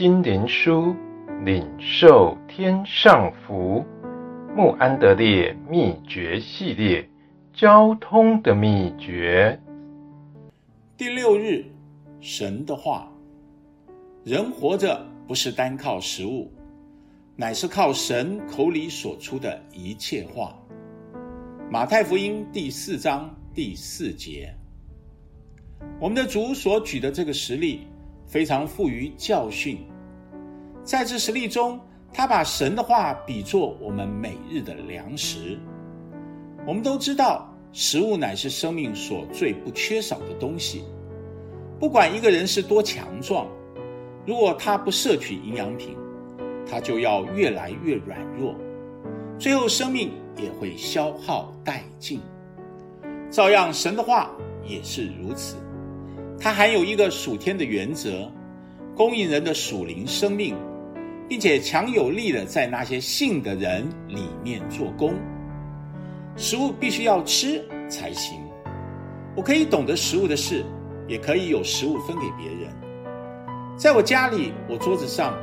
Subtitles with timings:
[0.00, 0.96] 心灵书，
[1.44, 3.84] 领受天上福。
[4.56, 7.06] 穆安德烈秘诀系列，
[7.52, 9.60] 交通的秘诀。
[10.96, 11.66] 第六日，
[12.18, 13.12] 神的话。
[14.24, 16.50] 人活着不是单靠食物，
[17.36, 20.58] 乃是靠神口里所出的一切话。
[21.70, 24.50] 马太福音第四章第四节。
[26.00, 27.80] 我们的主所举的这个实例，
[28.26, 29.76] 非常富于教训。
[30.82, 31.78] 在这实例中，
[32.12, 35.58] 他把神的话比作我们每日的粮食。
[36.66, 40.84] 我们都知道，食物乃是生命所最不缺少的东西。
[41.78, 43.46] 不管一个人是多强壮，
[44.26, 45.96] 如果他不摄取营养品，
[46.68, 48.54] 他就要越来越软弱，
[49.38, 52.20] 最后生命也会消耗殆尽。
[53.30, 54.30] 照样，神的话
[54.66, 55.56] 也是如此。
[56.38, 58.30] 它含有一个属天的原则，
[58.94, 60.54] 供应人的属灵生命。
[61.30, 65.14] 并且强有力的在那些信的人里面做工。
[66.34, 68.40] 食物必须要吃才行。
[69.36, 70.64] 我可以懂得食物的事，
[71.06, 72.68] 也可以有食物分给别人。
[73.76, 75.38] 在我家里，我桌子上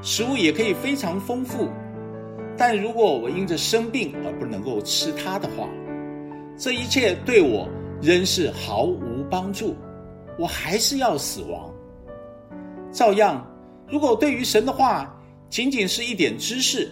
[0.00, 1.68] 食物也可以非常丰富。
[2.56, 5.68] 但如果我因着生病而不能够吃它的话，
[6.56, 7.68] 这一切对我
[8.00, 9.76] 仍是毫无帮助。
[10.38, 11.70] 我还是要死亡。
[12.90, 13.46] 照样，
[13.86, 15.12] 如果对于神的话，
[15.48, 16.90] 仅仅是一点知识，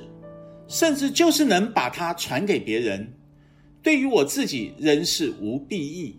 [0.69, 3.13] 甚至就是能把它传给别人，
[3.83, 6.19] 对于我自己仍是无裨益。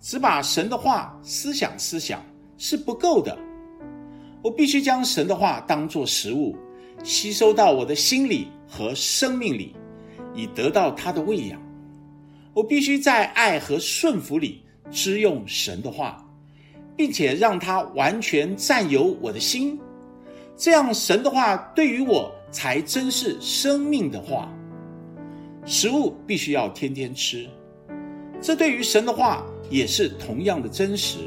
[0.00, 2.24] 只把神的话思想思想
[2.58, 3.36] 是不够的，
[4.42, 6.56] 我必须将神的话当作食物，
[7.02, 9.74] 吸收到我的心里和生命里，
[10.34, 11.60] 以得到它的喂养。
[12.54, 16.24] 我必须在爱和顺服里支用神的话，
[16.96, 19.78] 并且让它完全占有我的心。
[20.56, 24.48] 这样，神的话对于我才真是生命的话。
[25.64, 27.46] 食物必须要天天吃，
[28.40, 31.18] 这对于神的话也是同样的真实。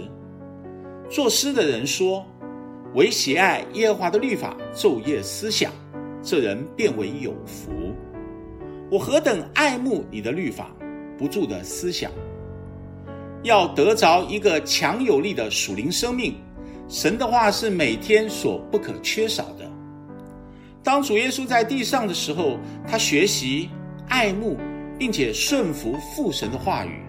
[1.10, 2.26] 作诗的人说
[2.96, 5.72] ：“唯喜爱耶和华的律法，昼夜思想，
[6.24, 7.72] 这人便为有福。”
[8.90, 10.72] 我何等爱慕你的律法，
[11.18, 12.10] 不住的思想，
[13.44, 16.36] 要得着一个强有力的属灵生命。
[16.90, 19.70] 神的话是每天所不可缺少的。
[20.84, 22.58] 当主耶稣在地上的时候，
[22.88, 23.70] 他学习、
[24.08, 24.58] 爱慕，
[24.98, 27.04] 并且顺服父神的话语。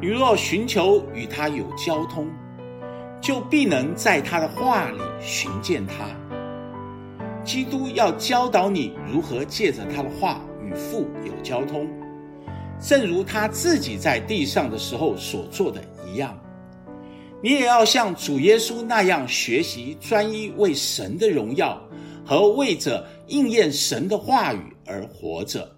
[0.00, 2.26] 你若寻求与他有交通，
[3.20, 6.06] 就必能在他的话里寻见他。
[7.44, 11.86] 基督要教导你如何借着他的话与父有交通，
[12.80, 16.34] 正如他自己在地上的时候所做的一样。
[17.40, 21.80] 你也要像主耶稣那样学习专一为神的荣耀
[22.26, 25.77] 和为着应验神的话语而活着。